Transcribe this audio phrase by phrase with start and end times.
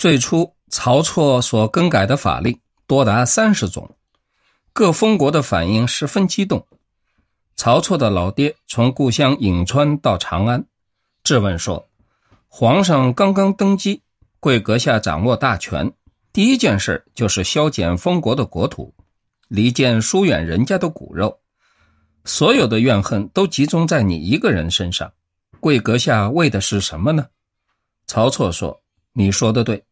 [0.00, 3.98] 最初，曹错所更改的法令多达三十种，
[4.72, 6.66] 各封国的反应十分激动。
[7.54, 10.64] 曹错的老爹从故乡颍川到长安，
[11.22, 11.86] 质问说
[12.48, 14.00] ：“皇上刚刚登基，
[14.40, 15.92] 贵阁下掌握大权，
[16.32, 18.94] 第一件事就是削减封国的国土，
[19.48, 21.38] 离间疏远人家的骨肉，
[22.24, 25.12] 所有的怨恨都集中在你一个人身上。
[25.60, 27.26] 贵阁下为的是什么呢？”
[28.08, 28.80] 曹错说
[29.12, 29.84] ：“你说的对。”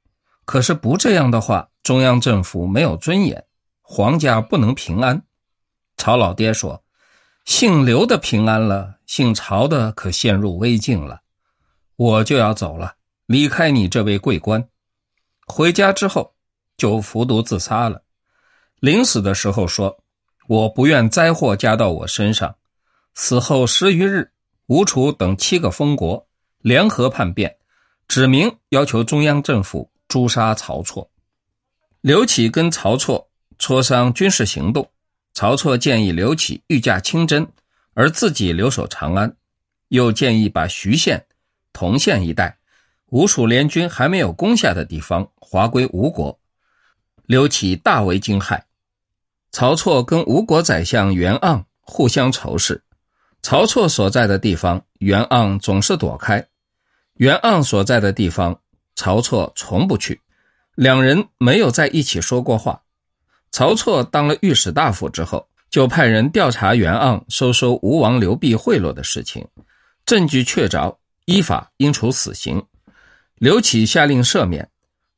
[0.49, 3.45] 可是不这样的话，中央政府没有尊严，
[3.83, 5.23] 皇家不能平安。
[5.99, 6.83] 曹老爹说
[7.45, 11.21] ：“姓刘的平安了，姓曹的可陷入危境了。
[11.97, 12.95] 我就要走了，
[13.27, 14.67] 离开你这位贵官。”
[15.47, 16.33] 回家之后
[16.79, 18.03] 就服毒自杀了。
[18.81, 19.99] 临死的时候说
[20.49, 22.57] ：“我不愿灾祸加到我身上。”
[23.13, 24.33] 死后十余日，
[24.69, 26.27] 吴楚等七个封国
[26.63, 27.55] 联合叛变，
[28.09, 29.91] 指明要求中央政府。
[30.09, 31.11] 诛杀曹错，
[32.01, 34.91] 刘启跟曹错磋商军事行动。
[35.35, 37.47] 曹错建议刘启御驾亲征，
[37.93, 39.37] 而自己留守长安，
[39.89, 41.25] 又建议把徐县、
[41.73, 42.59] 同县一带
[43.11, 46.37] 吴楚联军还没有攻下的地方划归吴国。
[47.27, 48.61] 刘启大为惊骇。
[49.53, 52.83] 曹错跟吴国宰相袁盎互相仇视，
[53.43, 56.41] 曹错所在的地方，袁盎总是躲开；
[57.15, 58.59] 袁盎所在的地方。
[58.99, 60.21] 曹错从不去，
[60.75, 62.83] 两人没有在一起说过话。
[63.53, 69.47] 曹错当了御史大夫之后，就派人调查袁盎收收吴王刘濞贿赂的事情，
[70.05, 72.61] 证据确凿，依法应处死刑。
[73.37, 74.69] 刘启下令赦免，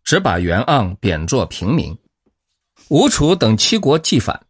[0.04, 1.96] 只把袁盎贬作平民。
[2.88, 4.42] 吴楚等七国既反，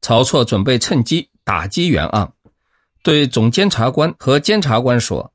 [0.00, 2.30] 曹错准备趁机打击袁盎，
[3.02, 5.32] 对总监察官和监察官说。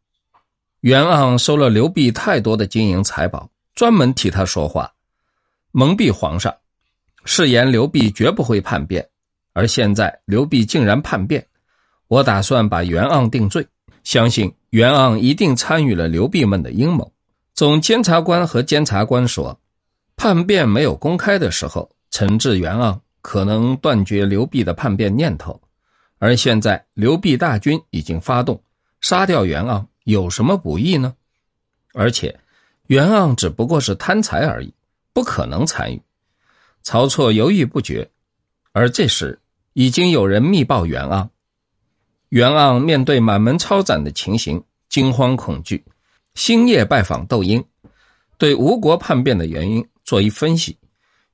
[0.82, 4.92] 袁盎收了刘濞太多的金银财宝，专门替他说话，
[5.72, 6.52] 蒙蔽皇上，
[7.24, 9.08] 誓言刘濞绝不会叛变。
[9.54, 11.46] 而现在刘濞竟然叛变，
[12.08, 13.68] 我打算把袁盎定罪，
[14.04, 17.14] 相信袁盎一定参与了刘濞们的阴谋。
[17.54, 19.60] 总监察官和监察官说，
[20.16, 25.62] 叛变没有公开的时候，惩治袁盎可能断绝刘濞的叛变念头，
[26.18, 28.60] 而现在刘濞大军已经发动，
[29.00, 29.86] 杀掉袁盎。
[30.04, 31.16] 有什么不义呢？
[31.94, 32.40] 而且，
[32.88, 34.74] 袁盎只不过是贪财而已，
[35.14, 36.02] 不可能参与。
[36.84, 38.10] 曹错犹豫不决，
[38.72, 39.40] 而这时
[39.74, 41.28] 已经有人密报袁盎。
[42.30, 45.84] 袁盎面对满门抄斩的情形，惊慌恐惧，
[46.34, 47.64] 星夜拜访窦婴，
[48.38, 50.78] 对吴国叛变的原因做一分析，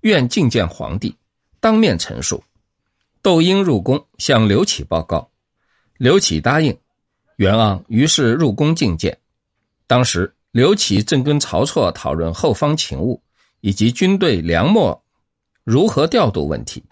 [0.02, 1.16] 愿觐见皇帝，
[1.60, 2.44] 当面陈述。
[3.22, 5.30] 窦婴入宫向刘启报告，
[5.98, 6.78] 刘启答应。
[7.38, 9.16] 袁盎于是入宫觐见，
[9.86, 13.22] 当时刘启正跟曹错讨论后方勤务
[13.62, 15.00] 以及军队粮秣
[15.64, 16.84] 如何调度问题。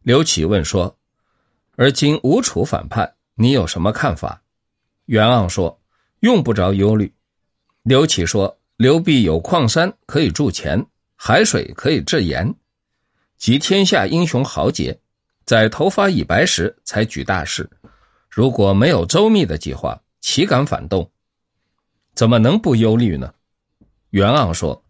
[0.00, 0.96] 刘启问说
[1.76, 4.42] ：“而今吴楚反叛，你有什么看法？”
[5.04, 5.78] 袁盎说
[6.20, 7.12] ：“用不着忧虑。”
[7.84, 10.82] 刘启说：“刘濞有矿山可以铸钱，
[11.16, 12.54] 海水可以制盐，
[13.36, 14.98] 集天下英雄豪杰，
[15.44, 17.68] 在头发已白时才举大事。”
[18.28, 21.10] 如果没有周密的计划，岂敢反动？
[22.14, 23.32] 怎么能不忧虑呢？
[24.10, 24.82] 袁盎说：“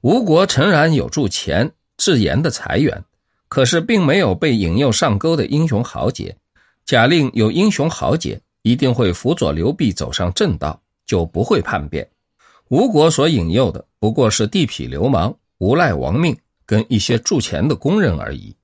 [0.00, 3.04] 吴国诚然有铸钱、制盐的财源，
[3.48, 6.36] 可是并没有被引诱上钩的英雄豪杰。
[6.84, 12.08] 假令有英雄豪杰，一定会辅佐刘濞走上正道，就不会叛变。
[12.68, 18.56] 吴国所引诱的不过是地痞流氓、无赖亡命跟一些铸钱的工人而已。”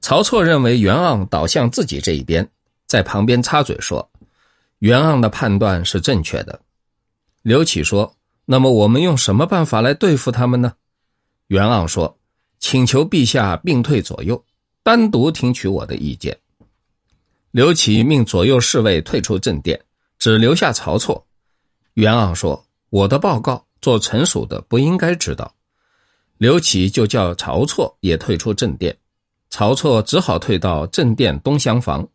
[0.00, 2.48] 曹错认为袁盎倒向自己这一边。
[2.88, 4.10] 在旁边插嘴说
[4.80, 6.60] ：“袁盎的判断是正确的。”
[7.42, 8.16] 刘启说
[8.46, 10.72] ：“那么我们用什么办法来对付他们呢？”
[11.48, 12.18] 袁盎说
[12.58, 14.42] ：“请求陛下并退左右，
[14.82, 16.36] 单独听取我的意见。”
[17.52, 19.80] 刘启命左右侍卫退出正殿，
[20.18, 21.26] 只留下曹错。
[21.94, 25.54] 袁盎说：“我的报告，做臣属的不应该知道。”
[26.38, 28.96] 刘启就叫曹错也退出正殿，
[29.50, 32.08] 曹错只好退到正殿东厢房。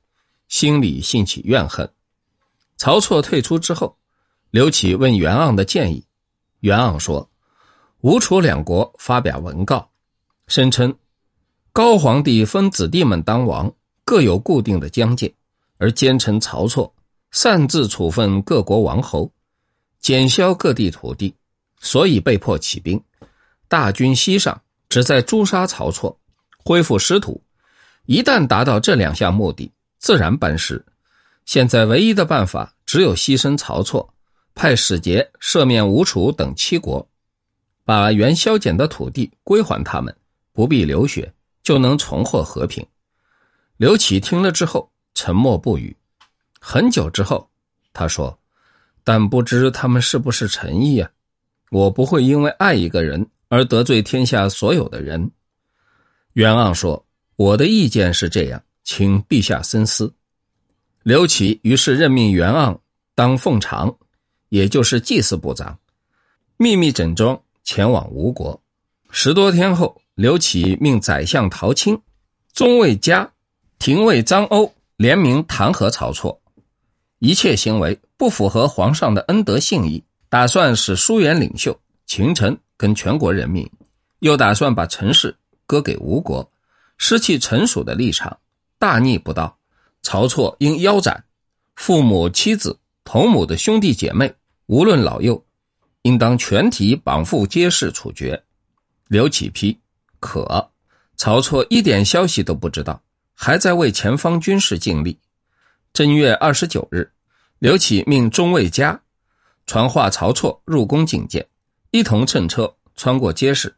[0.53, 1.91] 心里兴起怨恨。
[2.77, 3.97] 曹错退出之后，
[4.51, 6.05] 刘启问袁盎的建议。
[6.59, 7.27] 袁盎说
[8.01, 9.89] ：“吴楚两国发表文告，
[10.45, 10.95] 声称
[11.71, 13.73] 高皇帝分子弟们当王，
[14.05, 15.33] 各有固定的疆界，
[15.79, 16.93] 而奸臣曹错
[17.31, 19.31] 擅自处分各国王侯，
[19.99, 21.33] 减削各地土地，
[21.79, 23.03] 所以被迫起兵，
[23.67, 26.19] 大军西上，旨在诛杀曹错，
[26.63, 27.43] 恢复失土。
[28.05, 29.71] 一旦达到这两项目的。”
[30.03, 30.83] 自然班师。
[31.45, 34.13] 现在唯一的办法只有牺牲曹错，
[34.53, 37.07] 派使节赦免吴楚等七国。
[37.85, 40.13] 把元削减的土地归还他们，
[40.51, 41.33] 不必流血，
[41.63, 42.85] 就能重获和平。
[43.77, 45.95] 刘启听了之后沉默不语。
[46.59, 47.49] 很久之后，
[47.93, 48.37] 他说
[49.05, 51.09] ：“但不知他们是不是诚意啊？
[51.71, 55.31] 我不会因为爱一个人而得罪天下所有的人。”
[56.35, 57.05] 袁盎说
[57.37, 60.13] ：“我的意见是这样，请陛下深思。”
[61.03, 62.77] 刘启于是任命袁盎
[63.15, 63.93] 当奉常，
[64.49, 65.77] 也就是祭祀部长，
[66.57, 68.61] 秘密整装前往吴国。
[69.09, 72.01] 十多天后，刘启命宰相陶青、
[72.53, 73.29] 中尉嘉、
[73.79, 76.41] 廷尉张欧联名弹劾曹错，
[77.19, 83.69] 一切行为不符合皇上的恩德信义，打算使疏远领袖秦臣跟全国人民，
[84.19, 86.49] 又打算把陈氏割给吴国，
[86.97, 88.37] 失去臣属的立场，
[88.83, 89.57] 大逆不道。
[90.01, 91.23] 曹错应腰斩，
[91.77, 94.35] 父母、妻子、同母的兄弟姐妹，
[94.65, 95.45] 无论老幼，
[96.01, 98.43] 应当全体绑缚皆是处决。
[99.07, 99.79] 刘启批
[100.19, 100.69] 可，
[101.15, 103.01] 曹错一点消息都不知道，
[103.33, 105.17] 还在为前方军事尽力。
[105.93, 107.09] 正月二十九日，
[107.59, 109.01] 刘启命中尉嘉
[109.65, 111.47] 传话曹错入宫觐见，
[111.91, 113.73] 一同乘车穿过街市，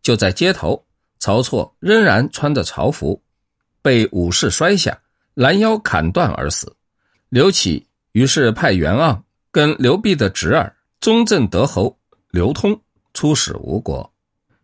[0.00, 0.86] 就在街头，
[1.18, 3.20] 曹错仍然穿着朝服，
[3.86, 4.98] 被武士摔下。
[5.34, 6.74] 拦腰砍断而死，
[7.28, 11.94] 刘启于是派袁盎跟刘弼的侄儿中正德侯
[12.30, 12.80] 刘通
[13.12, 14.10] 出使吴国。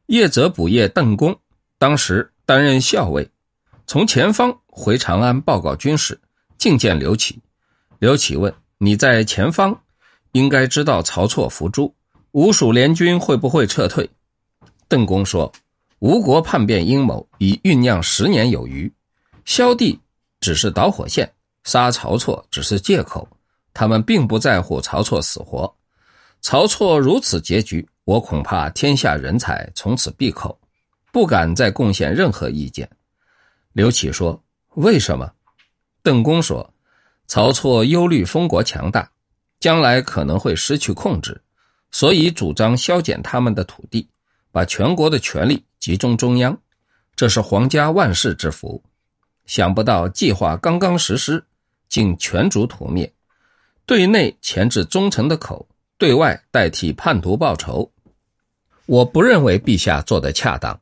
[0.06, 1.38] 叶泽补叶邓公
[1.76, 3.30] 当时担任校尉，
[3.86, 6.18] 从前方回长安报告军事，
[6.58, 7.38] 觐见刘启。
[7.98, 9.78] 刘启问：“你在前方，
[10.32, 11.94] 应该知道曹错伏诛，
[12.30, 14.08] 吴蜀联军会不会撤退？”
[14.88, 15.52] 邓公说
[16.00, 18.90] ：“吴国叛变阴谋已酝酿十年有余，
[19.44, 19.98] 萧帝。”
[20.42, 23.28] 只是导火线，杀曹错只是借口，
[23.72, 25.72] 他们并不在乎曹错死活。
[26.40, 30.58] 曹错如此结局，我恐怕天下人才从此闭口，
[31.12, 32.90] 不敢再贡献任何意见。
[33.72, 34.42] 刘启说
[34.74, 35.30] ：“为什么？”
[36.02, 36.68] 邓公说
[37.28, 39.08] ：“曹错忧虑封国强大，
[39.60, 41.40] 将来可能会失去控制，
[41.92, 44.08] 所以主张削减他们的土地，
[44.50, 46.60] 把全国的权力集中中央，
[47.14, 48.82] 这是皇家万世之福。”
[49.46, 51.44] 想不到计划刚刚实施，
[51.88, 53.12] 竟全族屠灭，
[53.84, 55.66] 对内钳制忠臣的口，
[55.98, 57.90] 对外代替叛徒报仇。
[58.86, 60.78] 我不认为陛下做得恰当。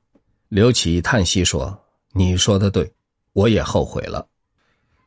[0.48, 1.80] 刘启叹息说
[2.12, 2.92] ：“你说的对，
[3.32, 4.26] 我也后悔了。”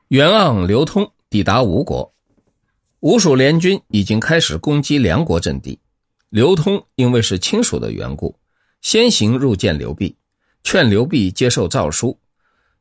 [0.09, 2.13] 袁盎、刘通抵达吴国，
[2.99, 5.79] 吴蜀联军已经开始攻击梁国阵地。
[6.29, 8.35] 刘通因为是亲属的缘故，
[8.81, 10.15] 先行入见刘辟，
[10.63, 12.17] 劝刘辟接受诏书。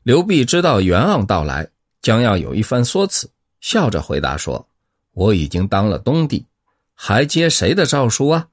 [0.02, 1.68] 刘弼知道袁盎到来，
[2.00, 4.66] 将要有一番说辞，笑着回答说
[5.14, 6.44] ：“我已经当了东帝，
[6.92, 8.48] 还接谁的诏书啊？”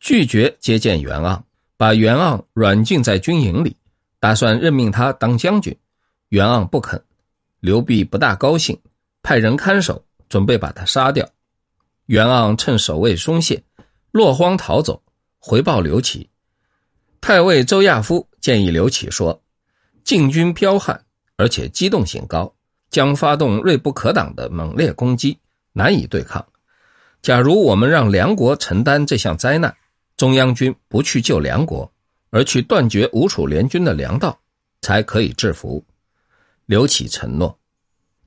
[0.00, 1.40] 拒绝接见袁盎，
[1.78, 3.74] 把袁盎软禁在军营里，
[4.20, 5.74] 打算任命他当将军。
[6.28, 7.02] 袁盎不肯，
[7.60, 8.78] 刘弼不大高兴，
[9.22, 11.26] 派人看守，准备把他杀掉。
[12.04, 13.62] 袁盎趁守卫松懈，
[14.10, 15.02] 落荒逃走，
[15.38, 16.28] 回报刘启。
[17.22, 19.40] 太尉周亚夫建议刘启说。
[20.04, 21.02] 晋军剽悍，
[21.36, 22.54] 而且机动性高，
[22.90, 25.38] 将发动锐不可挡的猛烈攻击，
[25.72, 26.46] 难以对抗。
[27.22, 29.74] 假如我们让梁国承担这项灾难，
[30.18, 31.90] 中央军不去救梁国，
[32.28, 34.38] 而去断绝吴楚联军的粮道，
[34.82, 35.82] 才可以制服。
[36.66, 37.58] 刘启承诺。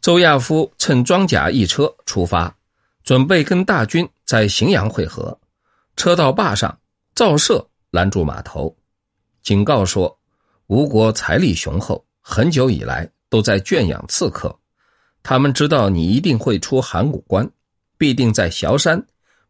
[0.02, 2.58] 周亚夫乘装甲一车出发，
[3.04, 5.40] 准备跟大军在荥阳会合。
[5.96, 6.80] 车到坝上，
[7.13, 8.75] 赵射拦住码头，
[9.44, 10.17] 警告说。
[10.68, 14.54] 吴国财力雄厚，很久以来都在圈养刺客。
[15.24, 17.50] 他们知道你一定会出函谷关，
[17.98, 19.02] 必定在崤山、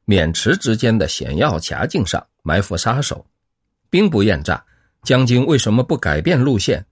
[0.05, 3.25] 渑池之间的险要夹境上埋伏杀手。
[3.89, 4.63] 兵不厌诈，
[5.01, 6.85] 将军为什么不改变路线，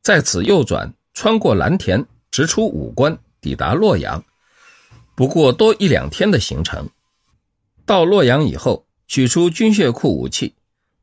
[0.00, 4.24] 在此右转，穿过蓝田，直出武关，抵达洛阳？
[5.14, 6.88] 不过多一两天的行程。
[7.86, 10.52] 到洛阳以后，取出军械库武器，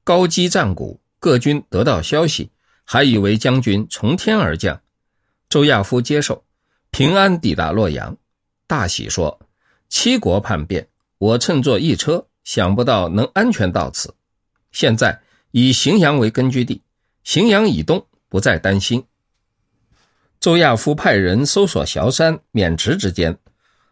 [0.03, 0.99] 高击战鼓。
[1.19, 2.49] 各军得到消息，
[2.85, 4.81] 还以为将军从天而降。
[5.49, 6.45] 周亚夫接受，
[6.91, 8.15] 平安抵达洛阳，
[8.67, 9.39] 大喜说
[9.89, 14.15] ：“七国叛变，我乘坐一车，想不到能安全到此。
[14.71, 15.19] 现在
[15.51, 16.81] 以荥阳为根据地，
[17.25, 19.03] 荥阳以东不再担心。”
[20.39, 23.37] 周亚夫派人搜索崤山、渑池之间，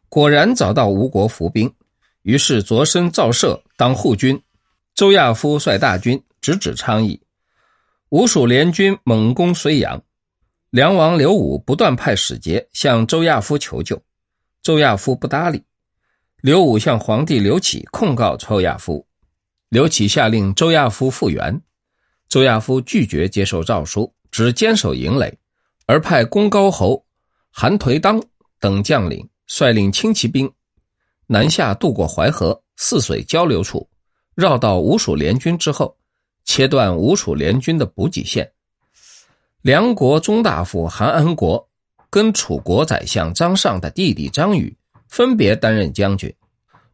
[0.08, 1.74] 果然找到吴国伏兵，
[2.22, 4.42] 于是擢升赵射当护军。
[4.96, 6.24] 周亚夫率大军。
[6.42, 7.22] 直指昌邑，
[8.10, 10.02] 吴蜀联军猛攻睢阳，
[10.70, 14.02] 梁王刘武不断派使节向周亚夫求救，
[14.62, 15.64] 周亚夫不搭理。
[16.42, 19.06] 刘武向皇帝刘启控告周亚夫，
[19.70, 21.62] 刘启下令周亚夫复原，
[22.30, 25.38] 周亚夫拒绝接受诏书，只坚守营垒，
[25.88, 27.04] 而派功高侯
[27.52, 28.22] 韩颓当
[28.60, 30.50] 等将领率领轻骑兵
[31.26, 33.90] 南下渡过淮河泗水交流处，
[34.36, 35.98] 绕到吴蜀联军之后，
[36.48, 38.52] 切断吴楚联军的补给线。
[39.62, 41.70] 梁国中大夫韩安国
[42.10, 44.76] 跟楚国宰相张尚的弟弟张宇
[45.10, 46.34] 分别担任将军，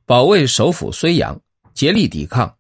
[0.06, 1.40] 保卫首府睢阳，
[1.74, 2.54] 竭力抵抗。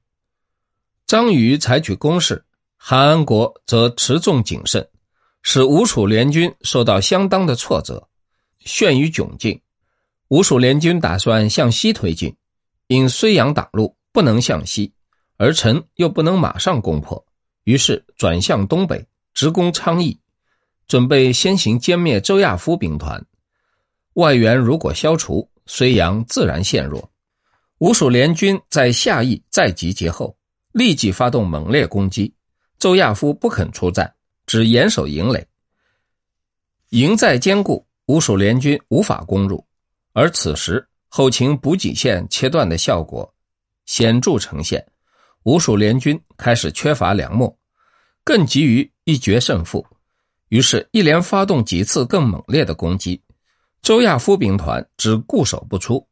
[1.07, 2.45] 张宇采取攻势，
[2.77, 4.87] 韩安国则持重谨慎，
[5.41, 8.07] 使吴楚联军受到相当的挫折，
[8.59, 9.59] 陷于窘境。
[10.27, 12.35] 吴楚联军打算向西推进，
[12.87, 14.93] 因睢阳挡路，不能向西，
[15.37, 17.23] 而陈又不能马上攻破，
[17.63, 20.19] 于是转向东北，直攻昌邑，
[20.87, 23.23] 准备先行歼灭周亚夫兵团。
[24.13, 27.11] 外援如果消除，睢阳自然陷弱。
[27.79, 30.35] 吴蜀联军在下邑再集结后。
[30.71, 32.33] 立即发动猛烈攻击，
[32.79, 34.11] 周亚夫不肯出战，
[34.47, 35.45] 只严守营垒。
[36.89, 39.63] 营寨坚固，吴蜀联军无法攻入。
[40.13, 43.31] 而此时后勤补给线切断的效果
[43.85, 44.83] 显著呈现，
[45.43, 47.55] 吴蜀联军开始缺乏粮秣，
[48.23, 49.85] 更急于一决胜负，
[50.49, 53.21] 于是，一连发动几次更猛烈的攻击。
[53.81, 56.07] 周亚夫兵团只固守不出，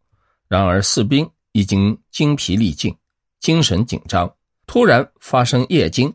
[0.50, 2.94] 然而士兵已经精疲力尽，
[3.40, 4.36] 精神紧张。
[4.68, 6.14] 突然发生夜惊，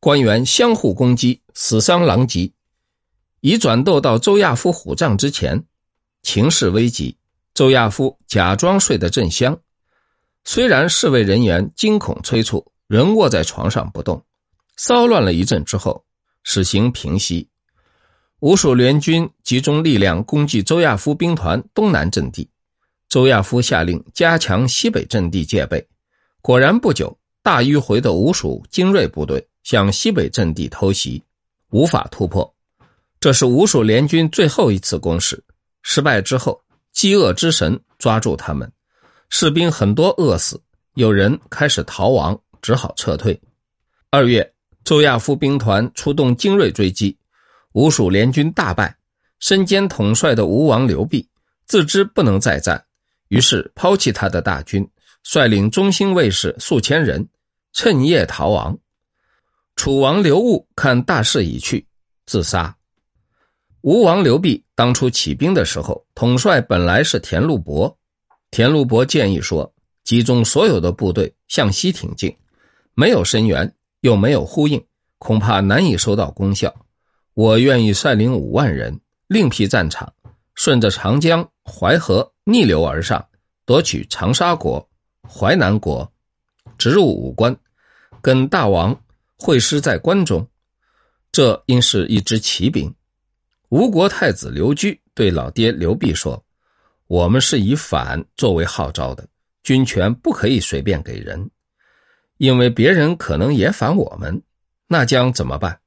[0.00, 2.52] 官员相互攻击，死伤狼藉，
[3.40, 5.62] 已转斗到周亚夫虎帐之前，
[6.22, 7.16] 情势危急。
[7.52, 9.58] 周亚夫假装睡得正香，
[10.44, 14.22] 虽然侍卫人员惊恐催促，仍卧在床上不动。
[14.76, 16.04] 骚乱了一阵之后，
[16.42, 17.48] 事情平息。
[18.40, 22.48] 吴蜀联军集中力量攻击周亚夫兵团东南阵地，
[23.08, 25.86] 周亚夫下令加强西北阵地戒备，
[26.40, 27.16] 果然不久。
[27.44, 31.20] 大迂回的吴蜀精锐部队向西北阵地偷袭，
[31.70, 32.54] 无法突破。
[33.18, 35.42] 这是吴蜀联军最后一次攻势。
[35.82, 38.72] 失败之后，饥饿之神抓住他们，
[39.34, 40.62] 士兵很多饿死，
[40.92, 43.40] 有人开始逃亡，只好撤退。
[44.10, 44.52] 二月，
[44.84, 47.16] 周亚夫兵团出动精锐追击，
[47.72, 48.94] 吴蜀联军大败。
[49.40, 51.26] 身兼统帅的吴王刘濞
[51.64, 52.84] 自知不能再战，
[53.28, 54.86] 于是抛弃他的大军。
[55.22, 57.26] 率领中兴卫士数千人，
[57.72, 58.78] 趁夜逃亡。
[59.76, 61.86] 楚王刘戊看大势已去，
[62.26, 62.76] 自杀。
[63.80, 67.96] 吴王刘濞当初起兵的时候，统帅本来是田禄伯。
[68.52, 69.72] 田禄伯建议说：
[70.04, 72.36] 集中所有的部队向西挺进，
[72.92, 74.84] 没有声援，又没有呼应，
[75.16, 76.70] 恐怕难以收到功效。
[77.32, 80.12] 我愿意率领五万人，另辟战场，
[80.54, 83.26] 顺着长江、淮河逆流而上，
[83.64, 84.86] 夺取长沙国。
[85.26, 86.12] 淮南国，
[86.76, 87.56] 直入武关，
[88.20, 88.94] 跟大王
[89.38, 90.46] 会师在关中。
[91.30, 92.94] 这应是一支骑兵。
[93.70, 96.44] 吴国太子刘据对老爹刘濞说
[97.12, 99.28] ：“我们是以反作为号召的，
[99.62, 101.50] 军权不可以随便给人，
[102.38, 104.42] 因为别人可能也反我们，
[104.86, 105.78] 那将怎么办？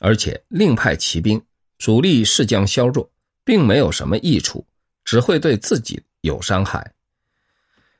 [0.00, 1.38] 而且另派骑兵，
[1.76, 3.06] 主力势将削弱，
[3.44, 4.66] 并没有什么益处，
[5.04, 6.94] 只会对自己有伤害。”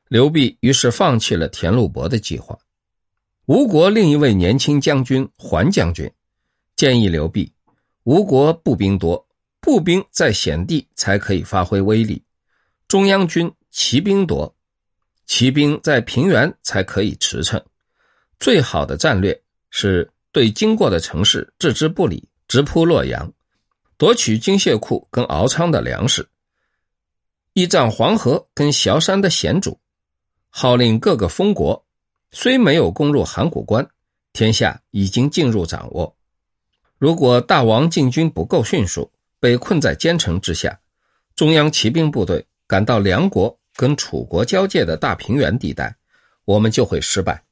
[0.09, 2.59] 刘濞于是放弃了田禄伯的计划。
[3.45, 6.11] 吴国另一位年轻将军桓将军
[6.77, 7.53] 建议刘濞：
[8.05, 9.29] 吴国步兵多，
[9.61, 12.17] 步兵在险地才可以发挥威力；
[12.95, 14.55] 中央军骑兵多，
[15.27, 17.61] 骑兵在平原才可以驰骋。
[18.39, 23.33] 最好的战略是对经过的城市置之不理，直扑洛阳，
[23.97, 26.25] 夺取军械库跟敖仓的粮食，
[27.55, 29.77] 依仗黄河跟崤山的险阻。
[30.49, 31.85] 号令各个封国，
[32.31, 33.85] 虽没有攻入函谷关，
[34.33, 36.17] 天下已经进入掌握。
[36.99, 39.11] 如果大王进军不够迅速，
[39.41, 40.79] 被困在坚城之下，
[41.35, 45.95] 中央骑兵部队赶到梁国跟楚国交界的大平原地带，
[46.45, 47.45] 我们就会失败。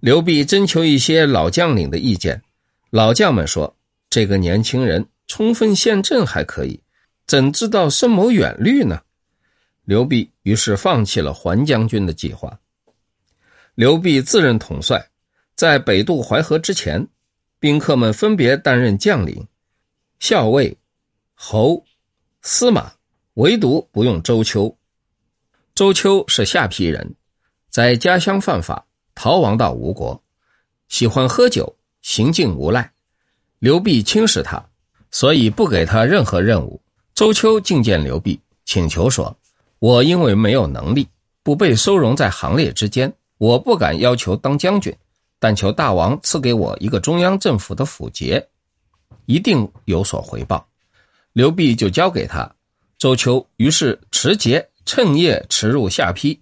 [0.00, 2.42] 刘濞征求一些老将领的意见，
[2.90, 3.76] 老将们说
[4.10, 6.82] ：“这个年轻人冲锋陷阵还可以，
[7.28, 9.02] 怎知道深谋远虑呢？”
[9.86, 12.58] 刘濞于是放弃了桓将军的计划。
[13.76, 15.10] 刘濞自任统帅，
[15.54, 17.06] 在北渡淮河之前，
[17.60, 19.46] 宾客们分别担任将领、
[20.18, 20.76] 校尉、
[21.34, 21.84] 侯、
[22.42, 22.97] 司马，
[23.38, 24.76] 唯独不用周丘。
[25.72, 27.14] 周丘是下邳人，
[27.70, 30.20] 在家乡犯法，逃亡到吴国，
[30.88, 32.92] 喜欢喝酒，行径无赖。
[33.60, 34.68] 刘濞轻视他，
[35.12, 36.82] 所以不给他任何任务。
[37.14, 39.36] 周丘觐见刘濞，请求说。
[39.78, 41.06] 我因为没有能力，
[41.44, 44.92] 不被收容在行列之间，我不敢要求当将军，
[45.38, 48.48] 但求大王赐给我一个中央政府的府节，
[49.26, 50.66] 一定有所回报。”
[51.34, 52.52] 刘弼就交给他。
[52.98, 56.38] 周丘于是持节趁夜驰入下邳。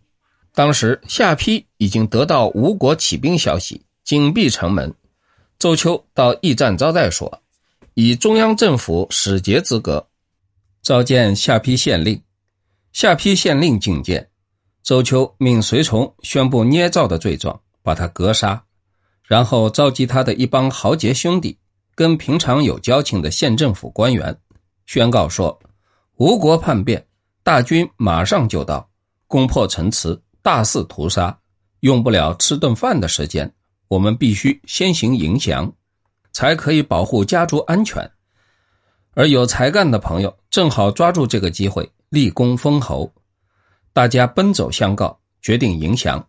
[0.54, 4.92] 当时下邳已经得到吴国起兵消息，紧闭城门。
[5.58, 7.42] 周丘到驿站招待所，
[7.92, 10.06] 以中央政府使节资格
[10.82, 12.20] 召见下邳县令。
[12.92, 14.30] 下邳县令觐见，
[14.82, 18.64] 周丘命随从宣布捏造的罪状，把他格杀，
[19.24, 21.58] 然后召集他的一帮豪杰兄弟，
[21.94, 24.34] 跟平常有交情的县政府官员，
[24.86, 25.58] 宣告说：
[26.16, 27.06] 吴国叛变，
[27.42, 28.88] 大军马上就到，
[29.26, 30.20] 攻破城池。
[30.42, 31.36] 大肆屠杀，
[31.80, 33.52] 用不了吃顿饭的时间。
[33.88, 35.72] 我们必须先行迎降，
[36.30, 38.08] 才可以保护家族安全。
[39.14, 43.12] 而有才干的朋友正好抓住这个机会立功封侯，
[43.92, 46.24] 大家奔走相告，决定迎降。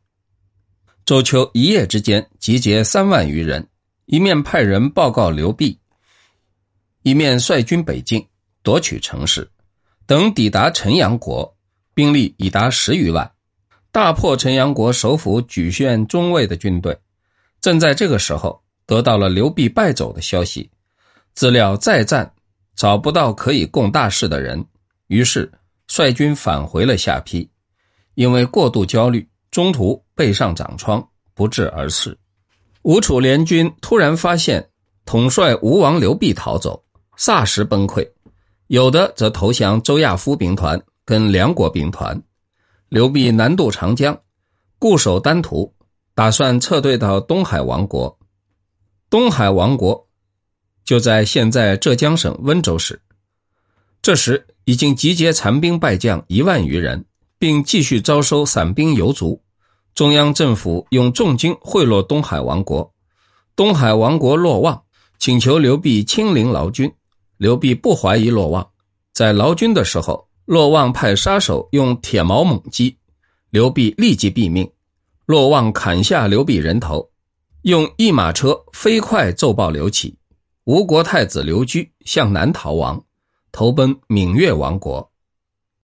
[1.06, 3.68] 周丘一夜之间集结三万余人，
[4.08, 5.80] 一面派人报告刘弼，
[7.04, 8.28] 一面率军北进，
[8.64, 9.48] 夺取城市。
[10.08, 11.54] 等抵达陈阳国，
[11.94, 13.30] 兵力已达十余万。
[13.92, 16.98] 大破陈阳国首府莒县中尉的军队，
[17.60, 20.72] 正在这个时候得到了刘弼败走的消息。
[21.34, 22.32] 资料再战，
[22.74, 24.66] 找不到可以共大事的人，
[25.08, 25.52] 于是
[25.88, 27.46] 率军返回了下邳。
[28.14, 32.18] 因为过度焦虑，中途背上长疮，不治而逝。
[32.84, 34.70] 吴楚联军突然发现
[35.06, 36.82] 统帅吴王刘弼逃走，
[37.18, 38.10] 霎时崩溃，
[38.68, 42.22] 有的则投降周亚夫兵团跟梁国兵团。
[42.90, 44.18] 刘弼南渡长江，
[44.78, 45.74] 固守丹徒，
[46.14, 48.18] 打算撤退到东海王国。
[49.10, 50.08] 东海王国
[50.84, 53.02] 就在现在浙江省温州市。
[54.02, 57.06] 这时已经集结残兵败将一万余人，
[57.40, 59.42] 并继续招收散兵游卒。
[59.96, 62.94] 中央政府用重金贿赂东海王国，
[63.56, 64.84] 东海王国落望，
[65.20, 66.94] 请求刘弼亲临劳军。
[67.38, 68.68] 刘辟不怀疑骆望，
[69.14, 70.28] 在劳军的时候。
[70.48, 72.98] 骆望派杀手用铁矛猛击，
[73.50, 74.66] 刘辟立即毙命。
[75.26, 77.12] 骆望砍下刘辟人头，
[77.64, 80.16] 用一马车飞快奏报刘启。
[80.64, 83.04] 吴国太子刘居向南逃亡，
[83.52, 85.12] 投奔闽越王国。